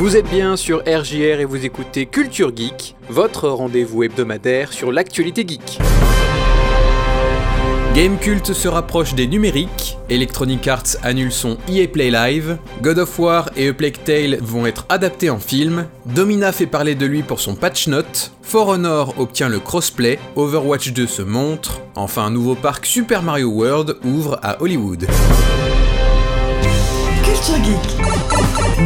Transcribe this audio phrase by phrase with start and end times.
[0.00, 5.44] Vous êtes bien sur RJR et vous écoutez Culture Geek, votre rendez-vous hebdomadaire sur l'actualité
[5.46, 5.78] geek.
[7.94, 13.50] Gamecult se rapproche des numériques, Electronic Arts annule son EA Play Live, God of War
[13.58, 17.54] et A Tale vont être adaptés en film, Domina fait parler de lui pour son
[17.54, 22.86] patch note, For Honor obtient le crossplay, Overwatch 2 se montre, enfin un nouveau parc
[22.86, 25.06] Super Mario World ouvre à Hollywood.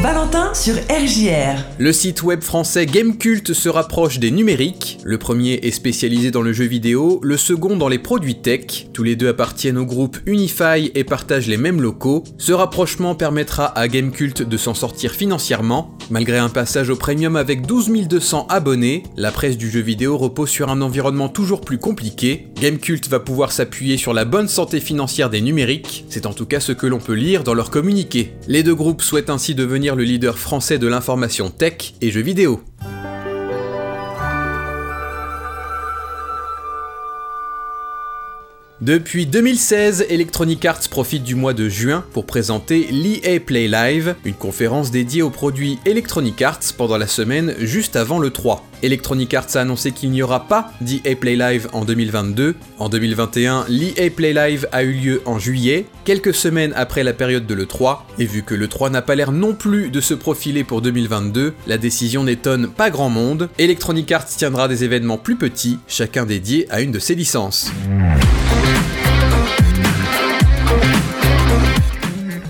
[0.00, 1.60] Valentin sur RJR.
[1.78, 4.98] Le site web français Gamecult se rapproche des numériques.
[5.02, 8.86] Le premier est spécialisé dans le jeu vidéo, le second dans les produits tech.
[8.92, 12.22] Tous les deux appartiennent au groupe Unify et partagent les mêmes locaux.
[12.38, 15.98] Ce rapprochement permettra à Gamecult de s'en sortir financièrement.
[16.10, 20.50] Malgré un passage au premium avec 12 200 abonnés, la presse du jeu vidéo repose
[20.50, 22.48] sur un environnement toujours plus compliqué.
[22.60, 26.04] Gamecult va pouvoir s'appuyer sur la bonne santé financière des numériques.
[26.08, 28.34] C'est en tout cas ce que l'on peut lire dans leur communiqué.
[28.48, 32.62] Les deux groupes souhaitent ainsi devenir le leader français de l'information tech et jeux vidéo.
[38.84, 44.34] Depuis 2016, Electronic Arts profite du mois de juin pour présenter l'EA Play Live, une
[44.34, 48.62] conférence dédiée aux produits Electronic Arts pendant la semaine juste avant le 3.
[48.82, 52.56] Electronic Arts a annoncé qu'il n'y aura pas d'EA Play Live en 2022.
[52.78, 57.46] En 2021, l'EA Play Live a eu lieu en juillet, quelques semaines après la période
[57.46, 60.82] de l'E3, et vu que l'E3 n'a pas l'air non plus de se profiler pour
[60.82, 63.48] 2022, la décision n'étonne pas grand monde.
[63.56, 67.70] Electronic Arts tiendra des événements plus petits, chacun dédié à une de ses licences.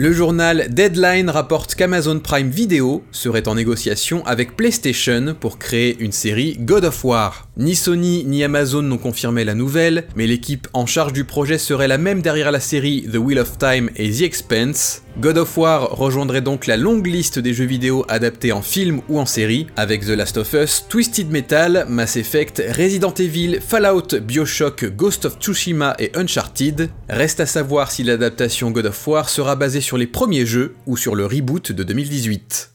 [0.00, 6.10] Le journal Deadline rapporte qu'Amazon Prime Video serait en négociation avec PlayStation pour créer une
[6.10, 7.49] série God of War.
[7.60, 11.88] Ni Sony ni Amazon n'ont confirmé la nouvelle, mais l'équipe en charge du projet serait
[11.88, 15.02] la même derrière la série The Wheel of Time et The Expense.
[15.18, 19.20] God of War rejoindrait donc la longue liste des jeux vidéo adaptés en film ou
[19.20, 24.86] en série, avec The Last of Us, Twisted Metal, Mass Effect, Resident Evil, Fallout, Bioshock,
[24.96, 26.88] Ghost of Tsushima et Uncharted.
[27.10, 30.96] Reste à savoir si l'adaptation God of War sera basée sur les premiers jeux ou
[30.96, 32.70] sur le reboot de 2018.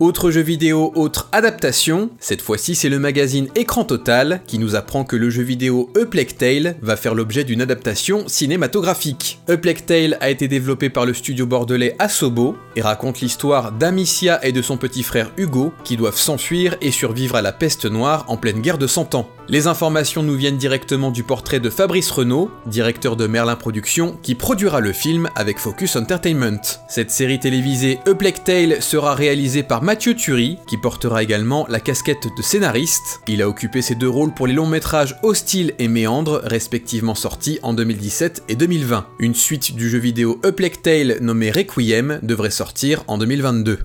[0.00, 5.04] Autre jeu vidéo, autre adaptation, cette fois-ci c'est le magazine Écran Total qui nous apprend
[5.04, 9.40] que le jeu vidéo A Tale va faire l'objet d'une adaptation cinématographique.
[9.46, 14.52] A Tale a été développé par le studio bordelais Asobo et raconte l'histoire d'Amicia et
[14.52, 18.38] de son petit frère Hugo qui doivent s'enfuir et survivre à la peste noire en
[18.38, 19.28] pleine guerre de 100 ans.
[19.50, 24.36] Les informations nous viennent directement du portrait de Fabrice Renault, directeur de Merlin Productions, qui
[24.36, 26.60] produira le film avec Focus Entertainment.
[26.88, 31.80] Cette série télévisée A Plague Tale sera réalisée par Mathieu Turi, qui portera également la
[31.80, 33.22] casquette de scénariste.
[33.26, 37.58] Il a occupé ces deux rôles pour les longs métrages Hostile et Méandre, respectivement sortis
[37.64, 39.08] en 2017 et 2020.
[39.18, 43.80] Une suite du jeu vidéo A Plague Tale nommé Requiem devrait sortir en 2022.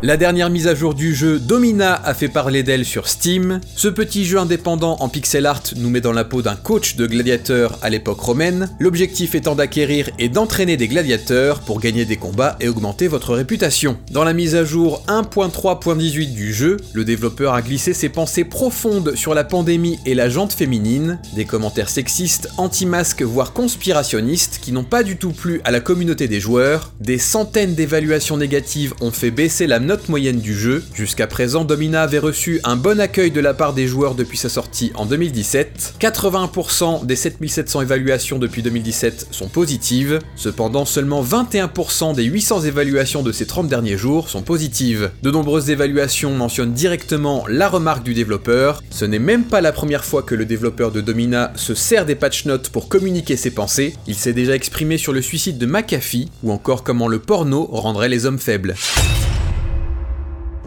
[0.00, 3.60] La dernière mise à jour du jeu Domina a fait parler d'elle sur Steam.
[3.74, 7.04] Ce petit jeu indépendant en pixel art nous met dans la peau d'un coach de
[7.04, 12.56] gladiateurs à l'époque romaine, l'objectif étant d'acquérir et d'entraîner des gladiateurs pour gagner des combats
[12.60, 13.98] et augmenter votre réputation.
[14.12, 19.16] Dans la mise à jour 1.3.18 du jeu, le développeur a glissé ses pensées profondes
[19.16, 24.84] sur la pandémie et la jante féminine, des commentaires sexistes, anti-masques voire conspirationnistes qui n'ont
[24.84, 29.32] pas du tout plu à la communauté des joueurs, des centaines d'évaluations négatives ont fait
[29.32, 30.84] baisser la note moyenne du jeu.
[30.92, 34.50] Jusqu'à présent, Domina avait reçu un bon accueil de la part des joueurs depuis sa
[34.50, 35.94] sortie en 2017.
[35.98, 43.32] 80% des 7700 évaluations depuis 2017 sont positives, cependant seulement 21% des 800 évaluations de
[43.32, 45.10] ces 30 derniers jours sont positives.
[45.22, 48.82] De nombreuses évaluations mentionnent directement la remarque du développeur.
[48.90, 52.14] Ce n'est même pas la première fois que le développeur de Domina se sert des
[52.14, 53.94] patch notes pour communiquer ses pensées.
[54.06, 58.10] Il s'est déjà exprimé sur le suicide de McAfee ou encore comment le porno rendrait
[58.10, 58.74] les hommes faibles.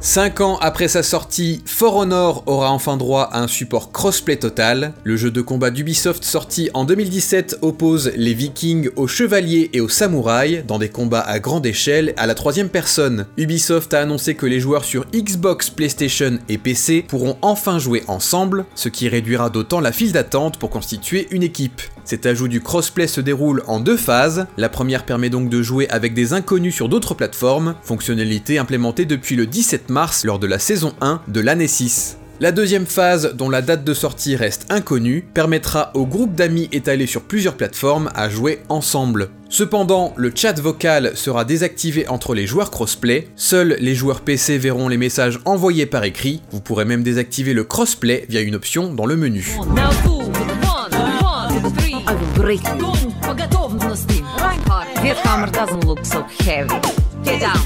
[0.03, 4.93] 5 ans après sa sortie, For Honor aura enfin droit à un support crossplay total.
[5.03, 9.89] Le jeu de combat d'Ubisoft sorti en 2017 oppose les vikings aux chevaliers et aux
[9.89, 13.27] samouraïs dans des combats à grande échelle à la troisième personne.
[13.37, 18.65] Ubisoft a annoncé que les joueurs sur Xbox, PlayStation et PC pourront enfin jouer ensemble,
[18.73, 21.79] ce qui réduira d'autant la file d'attente pour constituer une équipe.
[22.11, 24.45] Cet ajout du crossplay se déroule en deux phases.
[24.57, 29.37] La première permet donc de jouer avec des inconnus sur d'autres plateformes, fonctionnalité implémentée depuis
[29.37, 32.17] le 17 mars lors de la saison 1 de l'année 6.
[32.41, 37.07] La deuxième phase, dont la date de sortie reste inconnue, permettra au groupe d'amis étalés
[37.07, 39.29] sur plusieurs plateformes à jouer ensemble.
[39.47, 44.89] Cependant, le chat vocal sera désactivé entre les joueurs crossplay, seuls les joueurs PC verront
[44.89, 49.05] les messages envoyés par écrit, vous pourrez même désactiver le crossplay via une option dans
[49.05, 49.55] le menu.
[52.10, 52.78] will break you.
[52.78, 54.24] Гонь по готовности.
[54.38, 54.86] Reinhardt.
[55.02, 56.74] That hammer doesn't look so heavy.
[57.24, 57.60] Get down.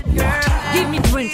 [0.73, 1.31] Give me 20.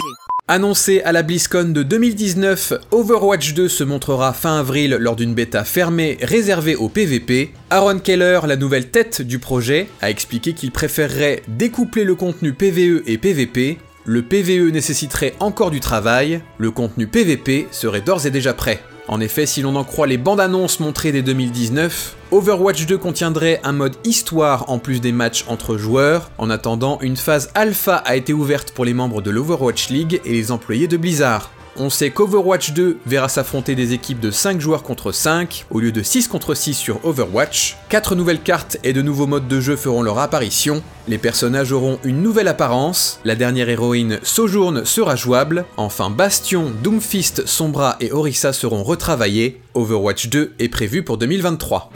[0.49, 5.65] Annoncé à la BlizzCon de 2019, Overwatch 2 se montrera fin avril lors d'une bêta
[5.65, 7.51] fermée réservée au PvP.
[7.69, 13.03] Aaron Keller, la nouvelle tête du projet, a expliqué qu'il préférerait découpler le contenu PvE
[13.07, 13.77] et PvP.
[14.05, 18.81] Le PvE nécessiterait encore du travail, le contenu PvP serait d'ores et déjà prêt.
[19.09, 23.60] En effet, si l'on en croit les bandes annonces montrées dès 2019, Overwatch 2 contiendrait
[23.62, 26.30] un mode histoire en plus des matchs entre joueurs.
[26.38, 30.32] En attendant, une phase alpha a été ouverte pour les membres de l'Overwatch League et
[30.32, 31.50] les employés de Blizzard.
[31.76, 35.92] On sait qu'Overwatch 2 verra s'affronter des équipes de 5 joueurs contre 5 au lieu
[35.92, 37.76] de 6 contre 6 sur Overwatch.
[37.90, 40.82] 4 nouvelles cartes et de nouveaux modes de jeu feront leur apparition.
[41.08, 43.20] Les personnages auront une nouvelle apparence.
[43.26, 45.66] La dernière héroïne Sojourn sera jouable.
[45.76, 49.60] Enfin Bastion, Doomfist, Sombra et Orisa seront retravaillés.
[49.74, 51.90] Overwatch 2 est prévu pour 2023.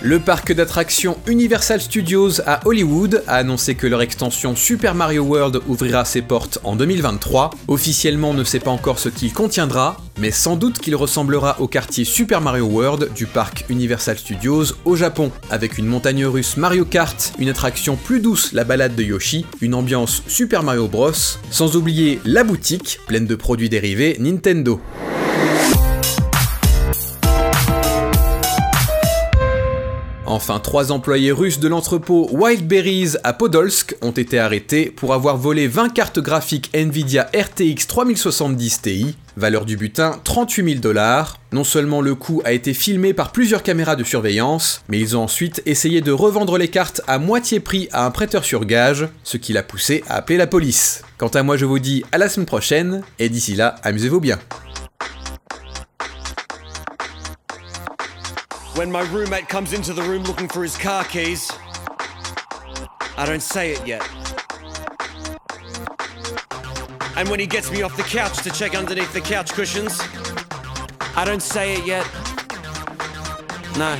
[0.00, 5.60] Le parc d'attractions Universal Studios à Hollywood a annoncé que leur extension Super Mario World
[5.66, 7.50] ouvrira ses portes en 2023.
[7.66, 11.66] Officiellement, on ne sait pas encore ce qu'il contiendra, mais sans doute qu'il ressemblera au
[11.66, 16.84] quartier Super Mario World du parc Universal Studios au Japon, avec une montagne russe Mario
[16.84, 21.10] Kart, une attraction plus douce, la balade de Yoshi, une ambiance Super Mario Bros,
[21.50, 24.80] sans oublier la boutique, pleine de produits dérivés Nintendo.
[30.30, 35.66] Enfin, trois employés russes de l'entrepôt Wildberries à Podolsk ont été arrêtés pour avoir volé
[35.66, 41.38] 20 cartes graphiques Nvidia RTX 3070 Ti, valeur du butin 38 000 dollars.
[41.50, 45.22] Non seulement le coup a été filmé par plusieurs caméras de surveillance, mais ils ont
[45.22, 49.38] ensuite essayé de revendre les cartes à moitié prix à un prêteur sur gage, ce
[49.38, 51.04] qui l'a poussé à appeler la police.
[51.16, 54.38] Quant à moi, je vous dis à la semaine prochaine, et d'ici là, amusez-vous bien.
[58.78, 61.50] When my roommate comes into the room looking for his car keys,
[63.16, 64.08] I don't say it yet.
[67.16, 70.00] And when he gets me off the couch to check underneath the couch cushions,
[71.16, 72.06] I don't say it yet.
[73.76, 73.98] No.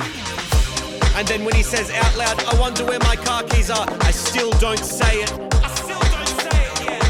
[1.17, 4.11] And then when he says out loud, I wonder where my car keys are, I
[4.11, 5.31] still don't say it.
[5.61, 7.03] I still don't say it yet.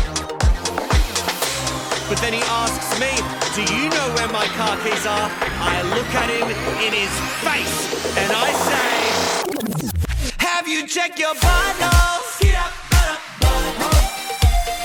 [2.09, 5.27] But then he asks me, Do you know where my car keys are?
[5.57, 6.47] I look at him
[6.85, 7.09] in his
[7.41, 7.77] face
[8.15, 12.39] and I say, Have you checked your buttholes?
[12.39, 14.05] Get up, butt butthole.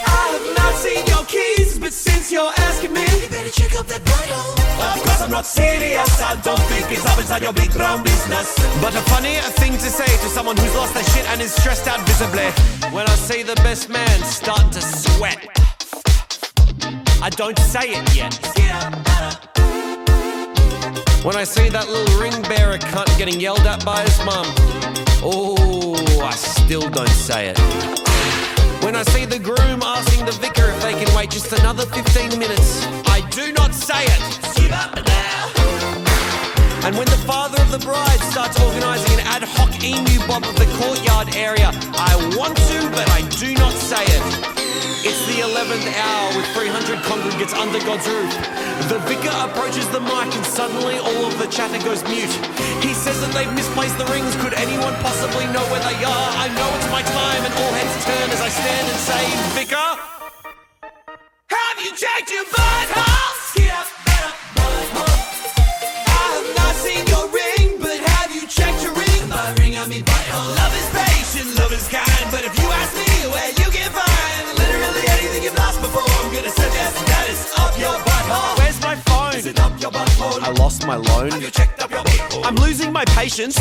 [0.08, 3.86] I have not seen your keys, but since you're asking me, you better check up
[3.86, 4.56] that butthole.
[4.96, 8.56] Of course I'm not serious, I don't think it's up inside your big brown business.
[8.80, 11.86] But a funny thing to say to someone who's lost their shit and is stressed
[11.86, 12.48] out visibly.
[12.96, 15.73] When I see the best man starting to sweat.
[17.24, 18.34] I don't say it yet.
[21.24, 24.44] When I see that little ring bearer cunt getting yelled at by his mum,
[25.24, 27.58] oh, I still don't say it.
[28.84, 32.38] When I see the groom asking the vicar if they can wait just another 15
[32.38, 34.20] minutes, I do not say it.
[36.84, 40.56] And when the father of the bride starts organising an ad hoc emu bob of
[40.56, 44.53] the courtyard area, I want to, but I do not say it.
[45.54, 48.32] It's the 11th hour with 300 congregants under God's roof.
[48.88, 52.32] The vicar approaches the mic and suddenly all of the chatter goes mute.
[52.82, 54.34] He says that they've misplaced the rings.
[54.36, 56.28] Could anyone possibly know where they are?
[56.42, 59.22] I know it's my time and all heads turn as I stand and say,
[59.54, 59.90] Vicar,
[61.46, 63.13] have you checked your butthole?
[80.86, 81.30] my loan.
[82.44, 83.58] I'm losing my patience.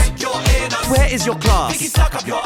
[0.89, 1.81] Where is your class?
[2.27, 2.41] Your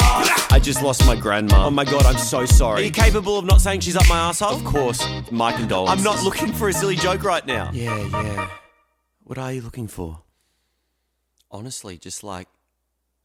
[0.52, 1.68] I just lost my grandma.
[1.68, 2.82] Oh my god, I'm so sorry.
[2.82, 4.56] Are you capable of not saying she's up my asshole?
[4.56, 5.06] Of course.
[5.32, 5.98] My condolences.
[5.98, 7.72] I'm not looking for a silly joke right now.
[7.74, 8.50] Yeah, yeah.
[9.24, 10.22] What are you looking for?
[11.50, 12.48] Honestly, just like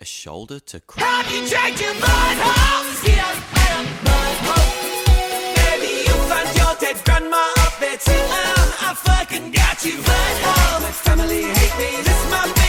[0.00, 1.22] a shoulder to cry.
[1.28, 1.52] Maybe
[7.04, 8.61] grandma up there too.
[8.92, 9.96] I fucking got you.
[9.96, 12.02] But oh, family hate me.
[12.02, 12.61] This my.